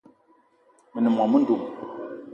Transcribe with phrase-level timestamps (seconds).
[0.93, 1.61] Me ne mô-mendum